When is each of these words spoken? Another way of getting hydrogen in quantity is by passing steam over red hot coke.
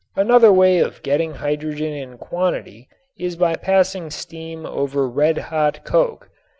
Another 0.15 0.51
way 0.51 0.79
of 0.79 1.03
getting 1.03 1.35
hydrogen 1.35 1.93
in 1.93 2.17
quantity 2.17 2.87
is 3.19 3.35
by 3.35 3.53
passing 3.55 4.09
steam 4.09 4.65
over 4.65 5.07
red 5.07 5.37
hot 5.53 5.85
coke. 5.85 6.27